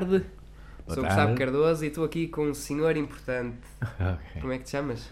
[0.00, 0.24] Tarde,
[0.86, 1.08] Boa sou tarde.
[1.08, 3.58] Gustavo Cardoso e estou aqui com um senhor importante.
[4.00, 4.40] Ok.
[4.40, 5.10] Como é que te chamas?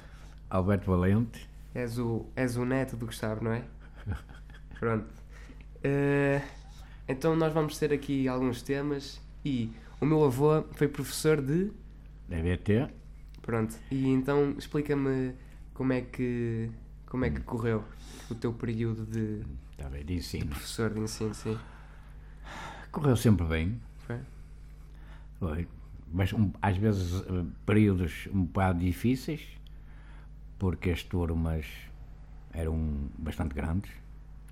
[0.51, 1.49] Alberto Valente.
[1.75, 3.63] És o, és o neto do Gustavo, não é?
[4.81, 5.07] Pronto.
[5.85, 6.41] Eh,
[7.07, 9.71] então nós vamos ter aqui alguns temas e
[10.01, 11.71] o meu avô foi professor de.
[12.29, 12.89] DBT.
[13.43, 13.75] Pronto.
[13.91, 15.35] E então explica-me
[15.75, 16.71] como é que
[17.07, 17.85] como é que correu
[18.31, 19.43] o teu período de
[19.73, 20.47] Está bem, de ensino.
[20.47, 21.59] professor de ensino, sim.
[22.91, 23.81] Correu sempre bem.
[26.11, 29.43] Mas um- às vezes eh, períodos um bocado difíceis,
[30.59, 31.67] porque as turmas
[32.53, 33.91] eram bastante grandes.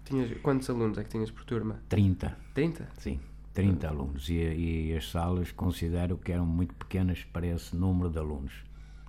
[0.04, 1.80] Tinhas, quantos alunos é que tinhas por turma?
[1.88, 2.88] 30, 30?
[2.98, 3.18] sim.
[3.52, 4.28] 30 alunos.
[4.28, 8.52] E, e as salas considero que eram muito pequenas para esse número de alunos.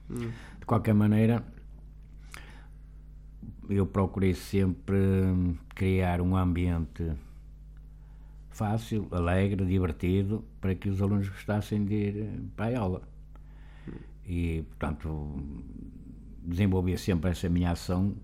[0.09, 1.43] De qualquer maneira,
[3.69, 7.11] eu procurei sempre hum, criar um ambiente
[8.57, 13.01] fácil, alegre, divertido, para que os alunos gostassem de ir eh, para a aula.
[14.25, 15.41] E, portanto,
[16.43, 18.15] desenvolvia sempre essa minha ação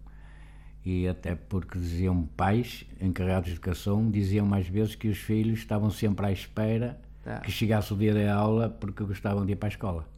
[0.86, 5.90] e até porque diziam pais encarregados de educação, diziam mais vezes que os filhos estavam
[5.90, 7.40] sempre à espera Ah.
[7.40, 10.10] que chegasse o dia da aula porque gostavam de ir para a escola.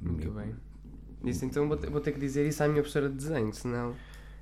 [0.00, 0.54] Muito bem.
[1.24, 3.94] Isso então vou ter, vou ter que dizer isso à minha professora de desenho, senão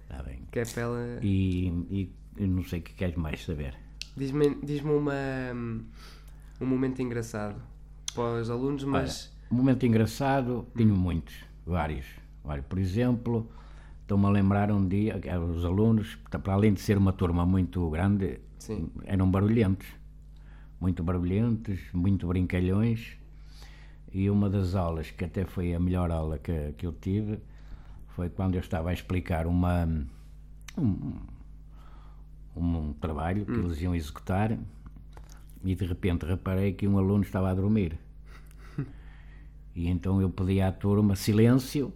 [0.03, 0.41] Está bem.
[0.53, 1.19] que é para ela.
[1.23, 1.69] E,
[2.37, 3.75] e não sei o que queres mais saber.
[4.19, 5.13] Diz-me diz uma,
[6.61, 7.55] um momento engraçado
[8.13, 9.33] para os alunos, mas.
[9.49, 12.05] Um momento engraçado, tenho muitos, vários.
[12.43, 13.49] Olha, por exemplo,
[14.03, 18.41] estou-me a lembrar um dia os alunos, para além de ser uma turma muito grande,
[18.59, 18.91] Sim.
[19.05, 19.87] eram barulhentos.
[20.81, 23.17] Muito barulhentos, muito brincalhões.
[24.13, 27.39] E uma das aulas, que até foi a melhor aula que, que eu tive,
[28.09, 29.89] foi quando eu estava a explicar uma,
[30.77, 31.13] um,
[32.57, 34.59] um trabalho que eles iam executar
[35.65, 37.99] e de repente reparei que um aluno estava a dormir.
[39.75, 41.93] E então eu pedi à turma silêncio,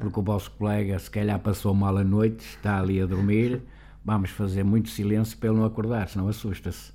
[0.00, 3.60] porque o vosso colega se calhar passou mal a noite, está ali a dormir,
[4.04, 6.92] vamos fazer muito silêncio para ele não acordar, senão assusta-se.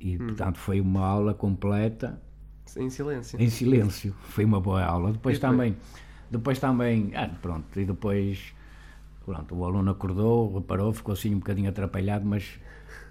[0.00, 2.20] E portanto foi uma aula completa
[2.76, 3.38] Em silêncio.
[3.40, 4.14] em silêncio.
[4.30, 5.12] Foi uma boa aula.
[5.12, 5.48] Depois foi?
[5.50, 5.76] também,
[6.30, 8.54] depois também, ah, pronto, e depois,
[9.24, 12.58] pronto, o aluno acordou, reparou, ficou assim um bocadinho atrapalhado, mas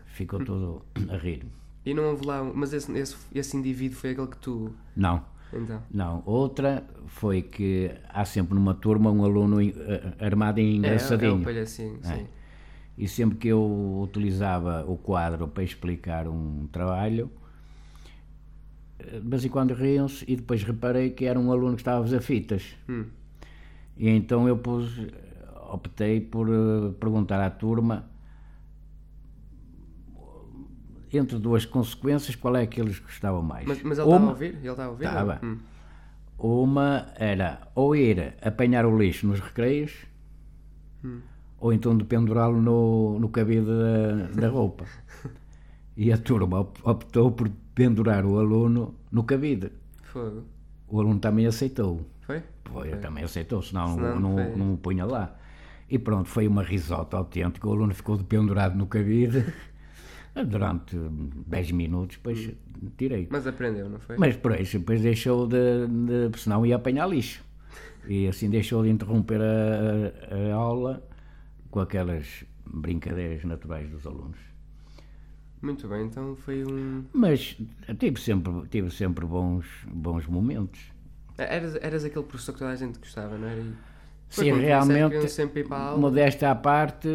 [0.07, 1.45] ficou todo a rir.
[1.85, 2.41] E não houve lá.
[2.41, 4.71] um- Mas esse, esse, esse indivíduo foi aquele que tu.
[4.95, 5.81] Não, Então.
[5.91, 6.23] não.
[6.25, 9.57] Outra foi que há sempre numa turma um aluno
[10.19, 11.35] armado em É, é engraçadinho.
[11.35, 12.07] um palhacinho, É.
[12.15, 12.27] sim.
[12.97, 17.29] E sempre que eu utilizava o quadro para explicar um trabalho,
[18.99, 21.99] eh, de vez em quando riam-se e depois reparei que era um aluno que estava
[21.99, 22.75] a fazer fitas.
[22.87, 23.05] Hum.
[23.97, 24.91] E então eu pus,
[25.73, 28.05] optei por eh, perguntar à turma,
[31.11, 33.67] entre duas consequências, qual é que eles gostavam mais.
[33.67, 34.45] Mas, mas ele estava a ouvir?
[34.55, 35.05] Ele estava a ouvir?
[35.05, 35.39] Estava.
[35.43, 35.57] Hum.
[36.39, 39.93] Uma era ou ir apanhar o lixo nos recreios,
[41.59, 44.85] ou então de pendurá-lo no, no cabide da, da roupa.
[45.95, 49.71] E a turma op- optou por pendurar o aluno no cabide.
[50.01, 50.41] Fogo.
[50.87, 52.01] O aluno também aceitou.
[52.21, 52.41] Foi?
[52.65, 55.35] Foi, também aceitou, senão, Senão não, foi- não o punha lá.
[55.93, 57.67] E pronto, foi uma risota autêntica.
[57.67, 59.45] O aluno ficou pendurado no cabide
[60.47, 60.95] durante
[61.47, 62.49] 10 minutos, depois
[62.97, 63.27] tirei.
[63.29, 64.17] Mas aprendeu, não foi?
[64.17, 65.87] Mas por isso, depois deixou de,
[66.31, 66.39] de.
[66.39, 67.43] Senão ia apanhar lixo.
[68.07, 71.07] E assim deixou de interromper a, a- aula
[71.69, 74.39] com aquelas brincadeiras naturais dos alunos.
[75.61, 77.05] Muito bem, então foi um.
[77.13, 77.55] Mas
[77.99, 80.91] tive sempre, tive sempre bons, bons momentos.
[81.37, 83.63] Eras, eras aquele professor que toda a gente gostava, não era?
[84.33, 84.35] E...
[84.35, 85.97] Sim, realmente, sempre ir para a aula.
[85.99, 87.07] modéstia à parte,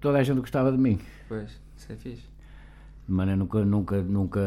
[0.00, 0.98] toda a gente gostava de mim.
[1.28, 2.28] Pois, isso é fixe.
[3.06, 4.40] De maneira nunca, nunca, nunca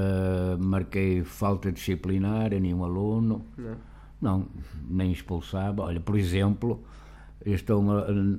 [0.60, 3.46] marquei falta disciplinar a nenhum aluno.
[3.58, 3.78] Não.
[4.22, 4.48] Não,
[4.90, 5.82] nem expulsava.
[5.84, 6.84] Olha, por exemplo,
[7.44, 7.82] eu estou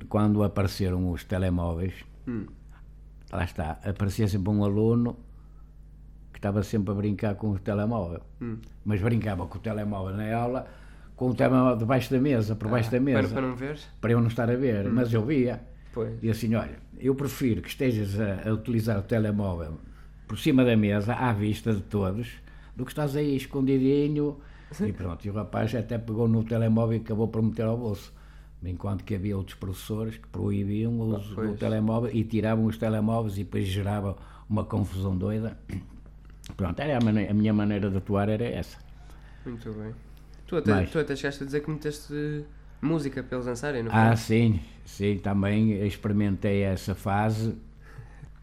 [0.07, 1.93] quando apareceram os telemóveis,
[2.27, 2.45] Hum.
[3.33, 5.17] lá está, aparecia sempre um aluno
[6.31, 8.21] que estava sempre a brincar com o telemóvel.
[8.39, 8.57] Hum.
[8.85, 10.67] Mas brincava com o telemóvel na aula,
[11.21, 13.87] com o telemóvel debaixo da mesa, por baixo da Para, mesa, para não veres?
[14.01, 14.91] para eu não estar a ver, Hum.
[14.91, 15.61] mas eu via.
[15.93, 16.17] Pois.
[16.23, 19.77] E assim, olha, eu prefiro que estejas a, a utilizar o telemóvel
[20.27, 22.27] por cima da mesa, à vista de todos,
[22.75, 24.39] do que estás aí escondidinho.
[24.83, 28.11] E pronto, e o rapaz até pegou no telemóvel e acabou por meter ao bolso.
[28.63, 31.51] Enquanto que havia outros professores que proibiam o uso pois.
[31.51, 34.17] do telemóvel e tiravam os telemóveis e depois gerava
[34.49, 35.55] uma confusão doida.
[36.57, 38.79] Pronto, era a, a minha maneira de atuar era essa.
[39.45, 39.93] Muito bem.
[40.51, 40.89] Tu até, Mais.
[40.91, 42.45] tu até chegaste a dizer que meteste
[42.81, 44.09] música para eles dançarem, não foi?
[44.09, 47.55] Ah, sim, sim, também experimentei essa fase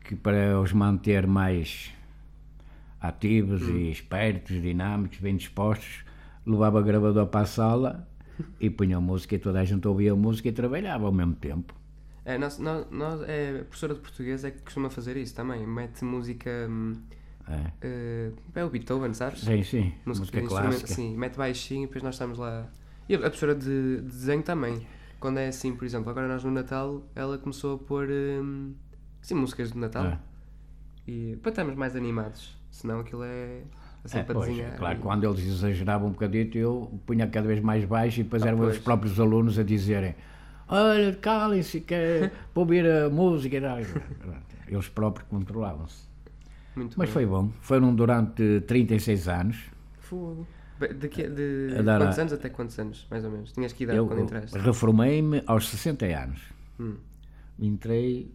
[0.04, 1.92] que para os manter mais
[3.00, 6.04] ativos e espertos, dinâmicos, bem dispostos,
[6.46, 8.08] levava gravador para a sala
[8.60, 11.34] e punha a música e toda a gente ouvia a música e trabalhava ao mesmo
[11.34, 11.74] tempo.
[12.24, 15.66] É, nós, nós, nós- é, a professora de português é que costuma fazer isso também.
[15.66, 16.50] Mete música.
[16.68, 17.02] hum,
[17.50, 17.72] É.
[17.82, 19.40] eh, é o Beethoven, sabes?
[19.40, 20.86] Sim, sim, música, instrumento- clássica.
[20.94, 22.66] Sim, mete baixinho e depois nós estamos lá.
[23.08, 24.86] E a professora de, de desenho também.
[25.18, 28.74] Quando é assim, por exemplo, agora nós no Natal, ela começou a pôr hum,
[29.22, 30.04] sim, músicas de Natal.
[30.06, 30.18] É.
[31.06, 32.56] E para estarmos mais animados.
[32.70, 33.62] Senão aquilo é
[34.04, 34.76] assim É, para pois, desenhar.
[34.76, 38.42] claro, e- quando eles exageravam um bocadito, eu punha cada vez mais baixo e depois
[38.42, 38.76] Ah, eram pois.
[38.76, 40.14] os próprios alunos a dizerem
[40.68, 43.56] olha, calem-se, que é para ouvir a música.
[43.56, 43.78] e tal."
[44.68, 46.06] Eles próprios controlavam-se.
[46.78, 47.12] Muito Mas bem.
[47.14, 47.50] foi bom.
[47.60, 49.56] Foram durante 36 anos.
[50.00, 50.46] Fogo.
[50.78, 53.50] De, que- de A dar quantos a- anos até quantos anos, mais ou menos?
[53.52, 54.56] Tinhas que idade Eu quando entraste?
[54.58, 56.40] reformei-me aos 60 anos.
[56.78, 56.96] Hum.
[57.58, 58.32] Entrei,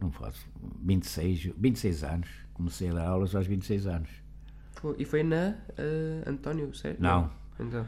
[0.00, 0.44] não faço,
[0.82, 2.28] 26, 26 anos.
[2.54, 4.08] Comecei a dar aulas aos 26 anos.
[4.98, 7.00] E foi na eh, António, certo?
[7.00, 7.30] Não.
[7.58, 7.86] Então,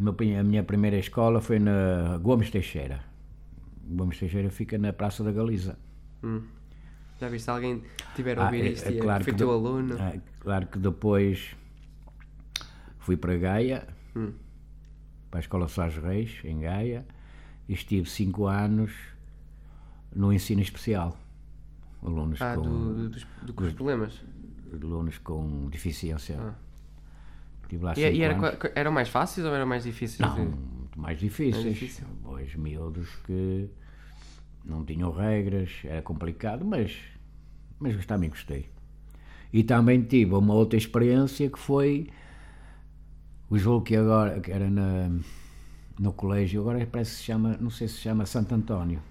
[0.00, 3.00] A minha primeira escola foi na Gomes Teixeira.
[3.86, 5.78] Gomes Teixeira fica na Praça da Galiza.
[6.22, 6.40] hum.
[7.20, 7.82] Já viste alguém
[8.14, 9.96] tiver a Ah, ouvir é- isto é é- claro foi teu de- aluno?
[9.98, 11.56] Ah, claro que depois
[12.98, 14.32] fui para Gaia, Hum.
[15.30, 17.06] para a Escola Sós Reis, em Gaia,
[17.68, 18.92] e estive 5 anos
[20.14, 21.16] no ensino especial.
[22.02, 24.22] Alunos, Ah, com, do, do, dos, do- com os problemas.
[24.72, 26.36] alunos com deficiência.
[26.40, 26.54] Ah.
[27.64, 28.58] Estive lá E, e 5 era, anos.
[28.74, 30.20] eram mais fáceis ou eram mais difíceis?
[30.20, 31.64] Não, de- muito mais difíceis.
[31.64, 32.06] Mais difícil.
[32.22, 33.68] Pois miúdos que
[34.70, 36.96] não tinham regras, era complicado, mas,
[37.80, 38.70] mas também gostei.
[39.52, 42.08] E também tive uma outra experiência que foi
[43.50, 45.10] o jogo que agora, que era na,
[45.98, 49.02] no colégio, agora parece que se chama, não sei se chama Santo António.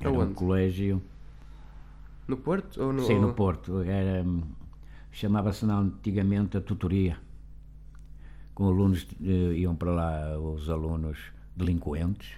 [0.00, 0.34] Era um Aonde?
[0.34, 1.02] colégio,
[2.28, 2.80] No Porto?
[2.82, 4.24] Ou no, sim, no Porto, era,
[5.10, 7.18] chamava-se não, antigamente a tutoria.
[8.54, 11.18] Com alunos, eh, iam para lá os alunos
[11.56, 12.28] delinquentes.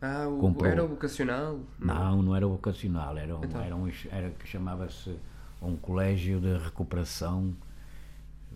[0.00, 0.70] Ah, o, Comprou.
[0.70, 1.58] era o vocacional?
[1.78, 3.60] Não, não era vocacional, era, um, Então.
[3.60, 5.16] era, um, era que chamava-se
[5.60, 7.52] um colégio de recuperação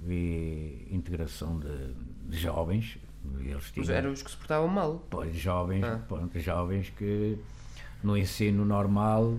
[0.06, 1.94] e integração de,
[2.28, 2.98] de jovens.
[3.38, 5.04] Eles Mas tinham eram os que se portavam mal.
[5.10, 6.00] pois, jovens, Ah.
[6.08, 7.38] pronto, jovens que
[8.02, 9.38] no ensino normal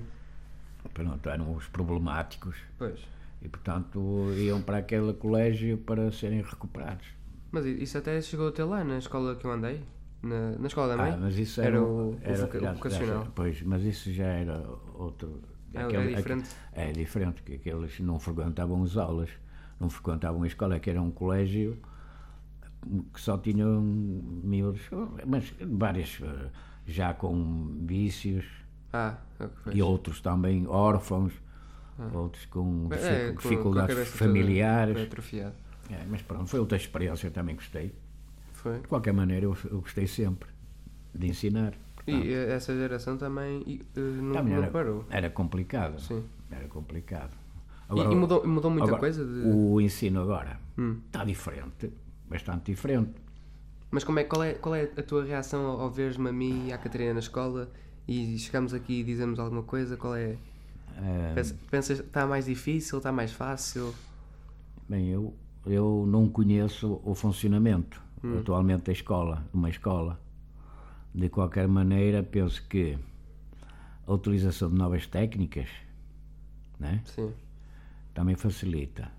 [0.94, 3.00] pronto, eram os problemáticos Pois.
[3.42, 4.00] e portanto
[4.38, 7.06] iam para aquele colégio para serem recuperados.
[7.52, 9.82] Mas isso até chegou até lá na escola que eu andei?
[10.24, 11.12] Na, na escola da mãe?
[11.12, 13.28] Ah, mas isso Era era, o- era- já- já- vocacional.
[13.36, 14.58] pois, mas isso já era
[14.96, 15.42] outro.
[15.74, 16.50] É- é aquele- diferente?
[16.72, 19.30] É diferente, que aqueles não frequentavam as aulas,
[19.80, 21.78] não frequentavam a escola, que era um colégio
[23.14, 24.82] que só tinham miúdos,
[25.26, 26.20] mas várias,
[26.86, 28.46] já com vícios,
[28.94, 31.34] Ah, ok, e outros também órfãos,
[32.14, 34.98] outros com, É, dificu- com- com dificuldades toda familiares.
[35.90, 37.94] É, mas pronto, foi outra experiência, também gostei.
[38.64, 38.80] Foi.
[38.80, 40.50] De qualquer maneira, eu, eu gostei sempre
[41.14, 41.74] de ensinar.
[42.08, 45.06] E eh, essa geração também eh, não, Também não era, parou.
[45.10, 46.00] era complicado.
[46.00, 46.24] Sim.
[46.50, 47.32] Era complicado.
[47.94, 49.24] E- e, mudou, mudou muita agora, coisa?
[49.26, 49.42] De...
[49.46, 50.98] O ensino agora Hum.
[51.06, 51.92] está diferente,
[52.30, 53.12] bastante diferente.
[53.92, 56.68] Mas como é, qual, é, qual é a tua reação ao, ao veres-me a mim
[56.70, 57.70] e à Catarina na escola
[58.08, 59.96] e chegamos aqui e dizemos alguma coisa?
[59.98, 60.36] Qual é?
[60.98, 63.94] Ah, Pensa- Pensas que está mais difícil, está mais fácil?
[64.90, 65.34] bem, eu,
[65.66, 68.40] eu não conheço o funcionamento Hum.
[68.40, 70.20] atualmente da escola, uma escola.
[71.14, 72.98] De qualquer maneira, penso que
[74.08, 75.70] a utilização de novas técnicas
[76.80, 77.34] né, Sim.
[78.14, 79.12] também facilita.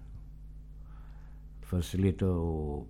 [1.63, 2.87] Facilita o,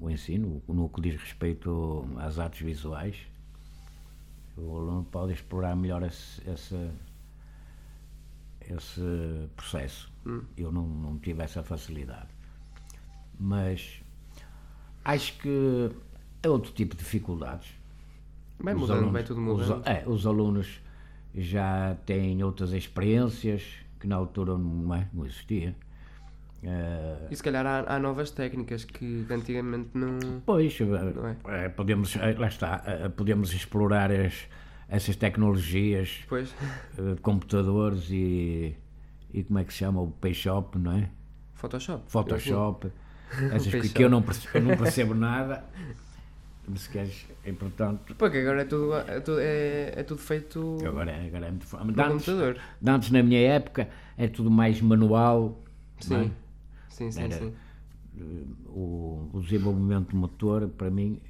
[0.00, 3.16] o ensino no que diz respeito às artes visuais.
[4.56, 6.90] O aluno pode explorar melhor esse, esse,
[8.60, 10.12] esse processo.
[10.56, 12.28] Eu não, não tive essa facilidade.
[13.40, 14.01] Mas
[15.04, 15.90] acho que
[16.42, 17.68] é outro tipo de dificuldades.
[18.58, 19.86] Vai Os mudando, alunos- vai tudo os- mudando.
[19.88, 20.80] é, os alunos
[21.34, 23.62] já têm outras experiências
[23.98, 25.74] que na altura não, é, não existia.
[26.64, 30.40] Eh, E se calhar há, há novas técnicas que antigamente não.
[30.46, 31.36] Pois, eh, Não é?
[31.64, 34.46] eh, podemos, eh, lá está, podemos explorar as-
[34.88, 36.54] essas tecnologias Pois.
[36.96, 38.76] de computadores e,
[39.34, 40.02] e como é que se chama?
[40.02, 41.10] O Payshop, não é?
[41.54, 42.04] Photoshop.
[42.06, 42.92] Photoshop,
[43.38, 43.88] coisas Payshop.
[43.94, 45.64] que eu não, perce- eu não percebo nada.
[46.76, 48.14] Se queres, é portanto.
[48.16, 51.86] Porque agora é tudo, é tudo, é, é tudo feito Agora, agora é muito fácil.
[51.86, 52.56] no antes, computador.
[52.86, 55.60] antes, na minha época, é tudo mais manual.
[55.98, 56.02] é?
[56.04, 56.32] Sim.
[56.88, 57.52] Sim, sim, Era- sim.
[58.66, 61.20] o, o desenvolvimento do motor, para mim,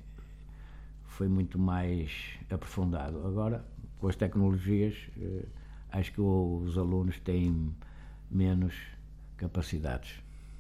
[1.07, 2.11] foi muito mais
[2.51, 3.27] aprofundado.
[3.27, 3.65] Agora,
[3.99, 5.45] com as tecnologias, eh,
[5.93, 7.75] acho que os alunos têm
[8.31, 8.75] menos
[9.39, 10.13] capacidades.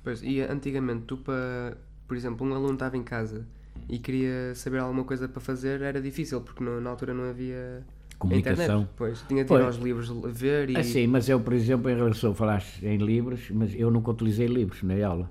[0.02, 1.76] Pois, e antigamente, tu para,
[2.08, 3.46] por exemplo, um aluno estava em casa
[3.88, 7.84] e queria saber alguma coisa para fazer, era difícil, porque no- na altura não havia
[8.18, 8.64] Comunicação.
[8.82, 8.90] internet.
[8.96, 10.76] Pois, tinha de ir aos livros ver e...
[10.76, 14.82] Assim, mas eu, por exemplo, em relação falaste em livros, mas eu nunca utilizei livros
[14.82, 15.30] na aula.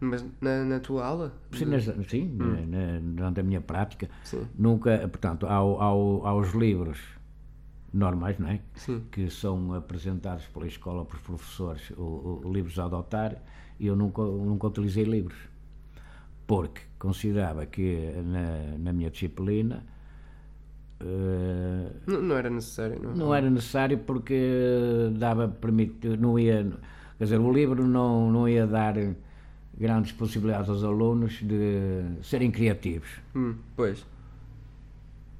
[0.00, 1.32] Mas na, na tua aula?
[1.52, 4.46] Sim, nas- sim na- na- durante a minha prática, Sim.
[4.56, 6.98] nunca, portanto, ao, ao- aos livros
[7.92, 8.60] normais, não é?
[8.74, 9.02] Sim.
[9.10, 13.36] Que são apresentados pela escola para os professores, o, o- livros a adotar,
[13.80, 15.36] e eu nunca, nunca utilizei livros.
[16.46, 19.84] Porque considerava que na, na minha disciplina
[21.00, 23.14] eh, Não, não era necessário, não?
[23.14, 26.64] não era necessário porque dava permite, não ia,
[27.18, 28.94] quer dizer, o livro não, não ia dar
[29.76, 34.04] grandes possibilidades aos alunos de serem criativos, Hum, pois.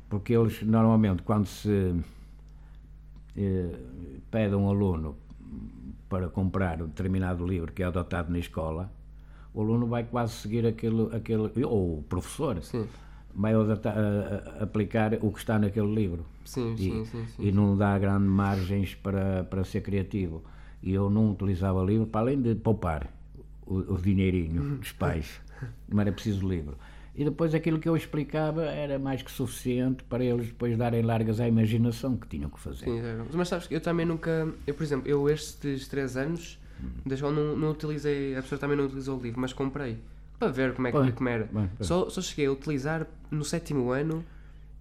[0.08, 1.94] porque eles normalmente quando se
[4.30, 5.16] pede a um aluno
[6.08, 8.90] para comprar um determinado livro que é adotado na escola,
[9.52, 12.86] o aluno vai quase seguir aquele, aquele ou o professor Sim.
[13.34, 16.24] vai adota- a- a- aplicar o que está naquele livro.
[16.44, 17.42] Sim, e, sim, sim, sim.
[17.46, 20.42] e não dá grandes margens para, para ser criativo.
[20.82, 23.12] E eu não utilizava livro, para além de poupar
[23.66, 25.40] o, o dinheirinho dos pais,
[25.88, 26.76] não era preciso livro.
[27.18, 31.40] E depois aquilo que eu explicava era mais que suficiente para eles depois darem largas
[31.40, 32.84] à imaginação que tinham que fazer.
[32.84, 33.26] Sim, era.
[33.32, 34.46] Mas sabes que eu também nunca.
[34.64, 36.60] Eu, por exemplo, eu estes 3 anos
[37.04, 38.34] da escola não, não utilizei.
[38.34, 39.98] A professora também não utilizou o livro, mas comprei.
[40.38, 41.48] Para ver como é que como era.
[41.52, 41.88] bem, pois.
[41.88, 44.24] Só, só cheguei a utilizar no sétimo ano,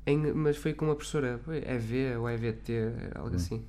[0.06, 2.72] em, mas foi com uma professora EV ou EVT,
[3.16, 3.66] algo assim.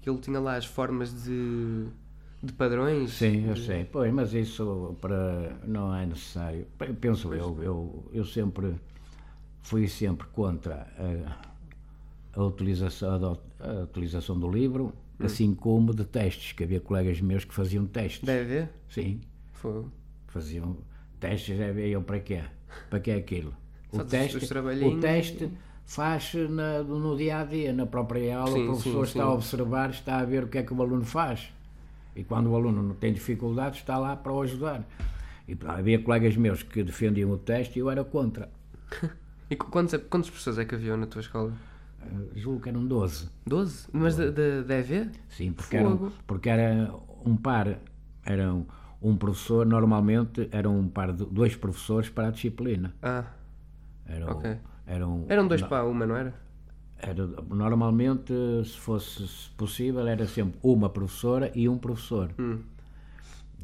[0.00, 1.86] Que ele tinha lá as formas de,
[2.46, 3.12] de padrões.
[3.12, 3.84] Sim, eu sei.
[3.84, 6.66] Pois, mas isso para não é necessário.
[6.78, 8.74] Pe- Penso eu, eu, eu sempre
[9.62, 10.86] fui sempre contra
[12.34, 16.80] a, a utilização, a do- a utilização do livro, assim como de testes, que havia
[16.80, 18.24] colegas meus que faziam testes.
[18.26, 18.68] Da EV?
[18.88, 19.20] Sim,
[19.52, 19.84] Foi.
[20.28, 20.76] faziam
[21.20, 22.42] testes, já eu para quê?
[22.90, 23.54] Para que é aquilo?
[23.92, 24.36] O Só teste,
[24.82, 25.50] o teste
[25.86, 29.28] faz na, no dia a dia, na própria aula, Sim, o professor sim, está sim.
[29.30, 31.50] a observar, está a ver o que é que o aluno faz.
[32.16, 34.82] E quando o aluno não tem dificuldades, está lá para o ajudar.
[35.46, 38.48] E havia colegas meus que defendiam o teste e eu era contra.
[39.48, 41.52] E qu- quantos, quantas pessoas é que havia na tua escola?
[42.02, 43.28] Eh, Julgo que eram 12.
[43.46, 43.86] 12?
[43.92, 44.24] Mas da,
[44.78, 45.08] EV?
[45.28, 46.12] Sim, porque, Fogo.
[46.26, 46.92] porque era
[47.24, 47.78] um par,
[48.24, 48.66] eram
[49.00, 52.92] um professor, normalmente eram um par de dois professores para a disciplina.
[53.00, 53.22] Ah,
[54.04, 54.56] Eram, Ok.
[54.84, 56.34] eram, eram dois para uma, não era?
[56.98, 58.32] Era, normalmente,
[58.64, 62.30] se fosse possível, era sempre uma professora e um professor.
[62.38, 62.60] Hum.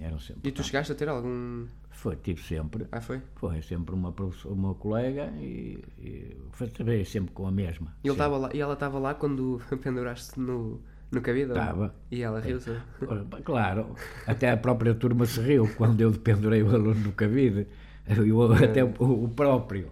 [0.00, 0.48] Eram sempre.
[0.48, 1.66] E tu chegaste a ter algum.
[1.90, 2.86] Foi, tive sempre.
[2.90, 3.20] Ah, foi?
[3.36, 4.14] Foi sempre uma,
[4.46, 7.94] uma colega e, e foi trabalhei sempre com a mesma.
[8.02, 8.38] E, ele Sempre.
[8.38, 11.50] lá, e ela estava lá quando penduraste no, no cabide?
[11.50, 11.94] Estava.
[12.10, 12.76] E ela riu-se?
[13.06, 13.94] Ora, Claro,
[14.26, 17.66] até a própria turma se riu quando eu pendurei o aluno no cabide.
[18.08, 19.88] Eu, até o, o próprio.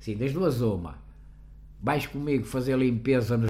[0.00, 1.05] Sim, das duas uma.
[1.82, 3.48] Vais comigo fazer a limpeza no...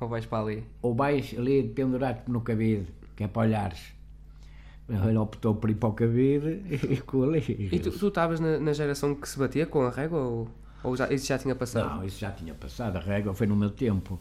[0.00, 0.64] Ou vais para ali?
[0.82, 3.92] ou vais ali pendurar-te no cabide, que é para olhares.
[4.88, 7.68] Ele optou por ir para o cabide e ficou ali.
[7.70, 10.48] E tu estavas na, na geração que se batia com a régua ou,
[10.82, 11.96] ou já, isso já tinha passado?
[11.98, 14.18] Não, isso já tinha passado, a régua foi no meu tempo.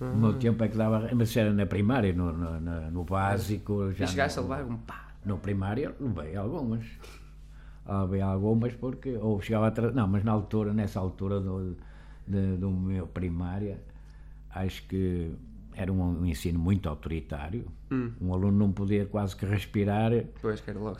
[0.00, 0.14] No Ah.
[0.14, 3.92] meu tempo é que dava, mas era na primária, no, no, no- no básico.
[3.92, 5.14] Já e chegaste no, a levar um pá?
[5.24, 6.84] No primário levei algumas.
[7.86, 11.76] Levei algumas porque, ou chegava atrás, não, mas na altura, nessa altura do,
[12.26, 13.80] de- do meu primária,
[14.50, 15.30] acho que
[15.76, 17.64] era um, um ensino muito autoritário.
[17.90, 18.12] Hum.
[18.20, 20.98] Um aluno não podia quase que respirar, Pois, que era logo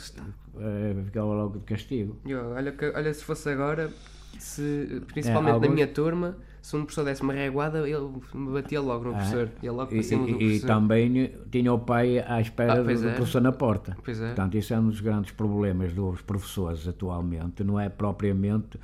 [0.59, 2.17] eh, ficava logo de castigo.
[2.25, 3.91] E, ó, olha, que- olha, se fosse agora,
[4.39, 8.81] se, principalmente alguns- na minha turma, se um professor desse uma reguada, ele me batia
[8.81, 9.49] logo no professor.
[9.63, 10.67] Ia logo para Ah, E, do e- e professor.
[10.67, 13.15] também tinha o pai à espera Ah, do é.
[13.15, 13.97] professor na porta.
[14.05, 14.27] Pois é.
[14.29, 18.77] Portanto, isso é um dos grandes problemas dos professores atualmente, não é propriamente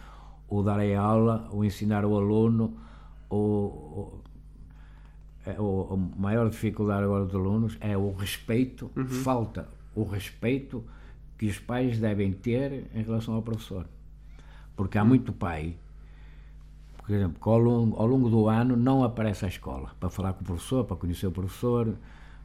[0.51, 2.75] o dar a aula, o ensinar o aluno,
[5.47, 9.07] é o- a maior dificuldade agora dos alunos é o respeito, Uhum.
[9.07, 10.85] falta o respeito
[11.39, 13.87] que os pais devem ter em relação ao professor.
[14.77, 15.75] Porque há muito pai,
[16.99, 20.33] por exemplo, que ao longo, ao longo do ano não aparece à escola para falar
[20.35, 21.95] com o professor, para conhecer o professor,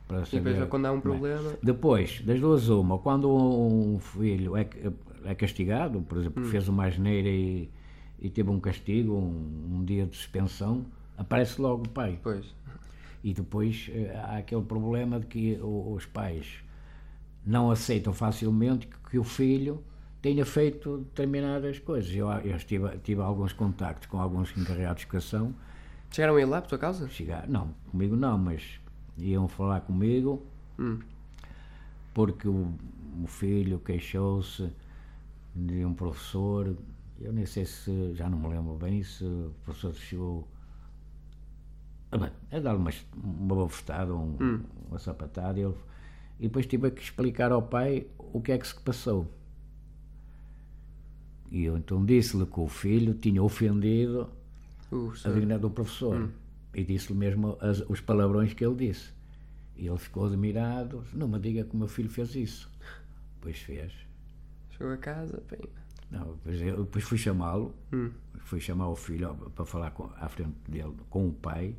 [0.07, 1.01] para E depois quando há um é.
[1.01, 1.53] problema.
[1.62, 4.67] Depois, das duas uma, quando um filho é,
[5.25, 6.47] é castigado, por exemplo, Hum.
[6.47, 7.69] fez uma asneira e,
[8.25, 10.86] e teve um castigo, um, um dia de suspensão,
[11.17, 12.20] aparece logo o pai.
[12.24, 12.46] Pois.
[13.24, 16.46] E depois eh, há aquele problema de que os pais
[17.46, 19.84] não aceitam facilmente que, que o filho
[20.22, 22.13] tenha feito determinadas coisas.
[22.15, 25.53] Eu, eu tive, tive alguns contactos com alguns encarregados de educação,
[26.12, 27.10] Chegaram a ir lá por tua causa?
[27.10, 28.79] chegar, não, comigo não, mas
[29.17, 30.41] iam falar comigo
[30.79, 31.00] Hum.
[32.13, 32.72] porque o,
[33.24, 34.70] o filho queixou-se
[35.55, 36.75] de um professor,
[37.19, 40.48] eu nem sei se, já não me lembro bem, se o professor chegou
[42.12, 44.36] a, a dar uma, uma bofetada, um,
[44.89, 45.75] uma sapatada, e, ele,
[46.39, 49.27] e depois tive que explicar ao pai o que é que se passou.
[51.51, 54.29] E eu então disse-lhe que o filho tinha ofendido
[54.91, 56.15] Uh, a dignidade do professor.
[56.74, 59.12] E disse-lhe mesmo as- os palavrões que ele disse.
[59.75, 61.03] E ele ficou admirado.
[61.13, 62.69] Não me diga que o meu filho fez isso.
[63.41, 63.91] Pois fez.
[64.72, 65.62] Chegou a casa, bem.
[66.15, 68.10] Não, depois, eu, depois fui chamá-lo, Hum.
[68.39, 71.75] fui chamar o filho ó, para falar com, à frente dele com o pai.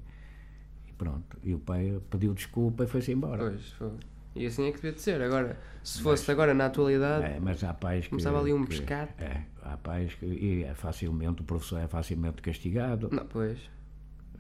[0.89, 1.37] E pronto.
[1.43, 3.39] E o pai pediu desculpa e foi-se embora.
[3.51, 3.93] Pois, foi.
[4.35, 5.23] E assim é que devia de ser.
[5.23, 8.11] Agora, se fosse agora na atualidade, É, mas há pais que.
[8.11, 9.09] Começava ali um que- pescar.
[9.19, 10.27] É, há pais que.
[10.27, 13.09] E é facilmente, o professor é facilmente castigado.
[13.11, 13.59] não, pois.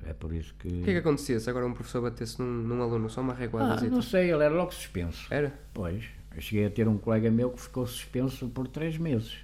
[0.04, 0.68] É por isso que.
[0.68, 3.08] O que é que acontecia se agora um professor batesse num, num aluno?
[3.08, 3.88] Só uma ah, reguada?
[3.88, 5.26] não sei, ele era logo suspenso.
[5.32, 5.52] Era?
[5.72, 9.38] Pois, eu cheguei a ter um colega meu que ficou suspenso por três meses.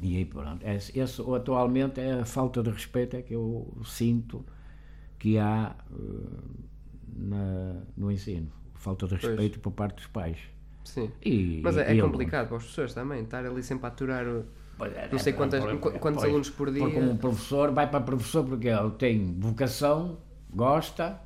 [0.00, 4.44] E aí pronto, esse, esse atualmente é a falta de respeito é que eu sinto
[5.18, 5.96] que há eh,
[7.16, 8.48] na, no ensino.
[8.74, 10.38] Falta de respeito por parte dos pais.
[10.84, 11.10] Sim.
[11.24, 14.26] E, Mas é, e é complicado para os professores também, estar ali sempre a aturar
[14.26, 14.44] o-
[14.76, 15.62] Pois é, não sei é, quantas-
[16.00, 16.82] quantos pois, alunos por dia.
[16.82, 20.18] Porque um professor vai para professor porque ele tem vocação,
[20.52, 21.20] gosta.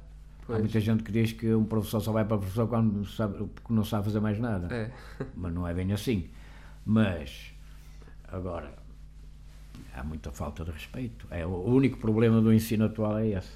[0.47, 0.59] Pois.
[0.59, 3.73] Há muita gente que diz que um professor só vai para professor quando sabe, porque
[3.73, 4.75] não sabe fazer mais nada.
[4.75, 4.91] É.
[5.34, 6.28] Mas não é bem assim.
[6.86, 7.52] Mas,
[8.28, 8.72] agora,
[9.92, 11.26] há muita falta de respeito.
[11.30, 13.52] É, o único problema do ensino atual é esse.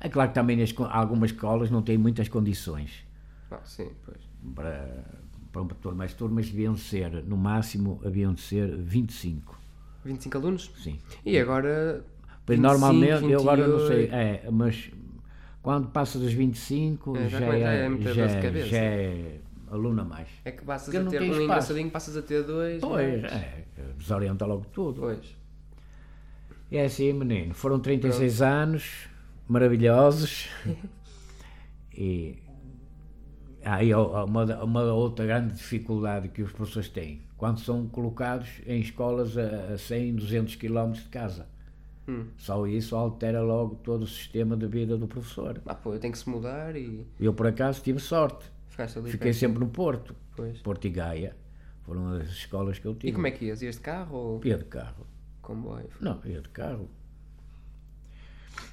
[0.00, 0.58] É claro que também
[0.90, 3.04] algumas escolas não têm muitas condições
[3.50, 4.18] Ah, sim, pois.
[4.54, 5.04] para,
[5.52, 6.04] para uma turma.
[6.04, 9.58] As turmas deviam ser, no máximo, haviam de ser 25.
[10.04, 10.70] 25 alunos?
[10.82, 10.98] Sim.
[11.24, 12.04] E agora.
[12.46, 14.14] Pois 25, normalmente, eu agora não sei, 28.
[14.14, 14.90] é, mas
[15.62, 19.40] quando passa dos 25 É, já já, é, já é já é
[19.74, 20.28] aluno a mais.
[20.44, 21.44] É que passas Porque a ter tem um espaço.
[21.44, 22.80] engraçadinho, passas a ter dois.
[22.80, 23.64] Pois, mas- é,
[23.98, 25.00] desorienta logo tudo.
[25.00, 25.36] Pois.
[26.72, 29.08] É assim, menino, foram 36 anos
[29.46, 30.48] maravilhosos
[31.96, 32.36] e
[33.64, 38.80] há aí uma, uma outra grande dificuldade que os professores têm quando são colocados em
[38.80, 41.46] escolas a, a 100, 200 km de casa.
[42.08, 42.26] Hum.
[42.36, 45.60] Só isso altera logo todo o sistema de vida do professor.
[45.66, 48.44] Ah, pô, eu tenho que se mudar e Eu, por acaso, tive sorte.
[48.76, 49.34] Fiquei perto.
[49.38, 50.14] sempre no Porto.
[50.36, 50.58] Pois.
[50.60, 51.36] Porto e Gaia.
[51.82, 53.08] Foram as escolas que eu tive.
[53.08, 53.60] E como é que ias?
[53.62, 55.06] Ias de carro ou Ia de carro.
[55.42, 55.88] comboio?
[56.00, 56.88] Não, ia de carro.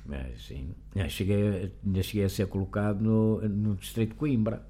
[0.05, 0.73] Mas, sim.
[0.95, 4.65] Eu cheguei, ainda cheguei a ser colocado no, no Distrito de Coimbra.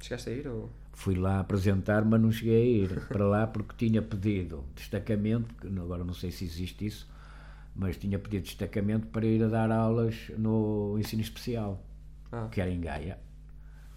[0.00, 0.68] Chegaste a ir ou.
[0.92, 5.66] Fui lá apresentar, mas não cheguei a ir para lá porque tinha pedido destacamento, que
[5.66, 7.08] agora não sei se existe isso,
[7.74, 11.82] mas tinha pedido destacamento para ir a dar aulas no ensino especial,
[12.30, 12.48] Ah.
[12.50, 13.18] que era em Gaia.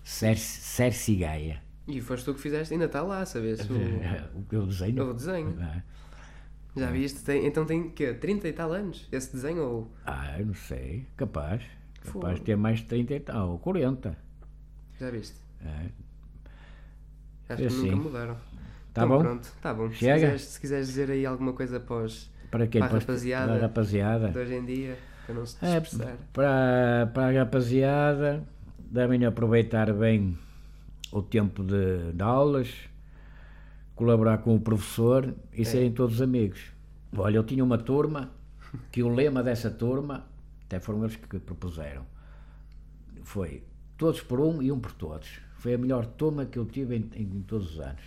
[0.04, 1.62] Cerci Gaia.
[1.88, 3.60] E foste tu que fizeste, ainda está lá, sabes?
[3.70, 4.96] O O que eu desenho.
[4.96, 5.58] novo desenho.
[5.62, 5.84] É.
[6.76, 7.22] Já viste?
[7.24, 9.92] Tem- então tem que 30 e tal anos esse desenho ou.
[10.06, 11.06] Ah, eu não sei.
[11.16, 11.62] Capaz.
[12.02, 12.34] Capaz Fogo.
[12.34, 14.18] de ter mais de 30 e tal, ou 40.
[15.00, 15.38] Já viste?
[15.64, 15.86] É.
[17.50, 17.96] Acho É que nunca assim.
[17.96, 18.36] mudaram.
[18.94, 19.20] Tá então bom?
[19.20, 19.90] pronto, tá bom.
[19.90, 20.14] Se Chega?
[20.16, 22.80] quiseres, se quiseres dizer aí alguma coisa após Para quem?
[22.82, 23.46] Para a rapaziada.
[23.48, 24.30] Para a rapaziada.
[24.30, 26.16] de hoje em dia, para não se É, dispersar.
[26.32, 28.44] para, para a rapaziada,
[28.94, 30.38] devem aproveitar bem
[31.12, 32.70] o tempo de, de aulas,
[33.96, 35.62] colaborar com o professor É.
[35.62, 36.62] e serem todos amigos.
[37.16, 38.32] Olha, eu tinha uma turma
[38.92, 40.26] que o lema dessa turma,
[40.66, 42.06] até foram eles que propuseram,
[43.24, 43.64] foi
[43.98, 45.40] todos por um e um por todos.
[45.58, 48.02] Foi a melhor turma que eu tive em, em todos os anos.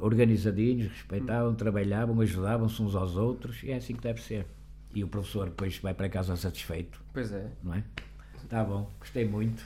[0.00, 4.46] Organizadinhos, respeitavam, trabalhavam, ajudavam-se uns aos outros e é assim que deve ser.
[4.92, 7.52] E o professor depois vai para casa satisfeito, Pois é.
[7.62, 7.84] não é?
[8.48, 9.64] Tá bom, gostei muito.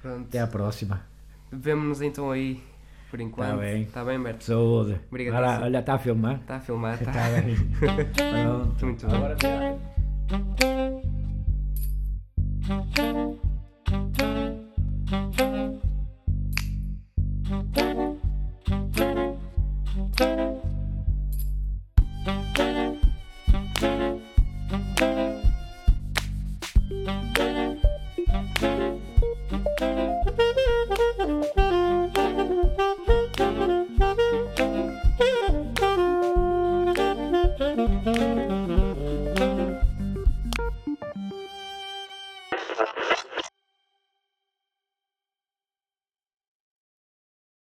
[0.00, 0.26] Pronto.
[0.28, 1.00] Até à próxima.
[1.50, 2.62] Vemo-nos então aí,
[3.10, 3.58] por enquanto.
[3.58, 3.82] bem.
[3.82, 4.44] Está bem, Berto?
[4.44, 4.98] Saúde.
[5.08, 6.36] Obrigado, Olha, está a filmar?
[6.36, 7.10] Está a filmar, está.
[7.10, 7.56] Está bem.
[8.42, 8.86] Pronto.
[8.86, 9.16] Muito bem.
[9.16, 9.36] Agora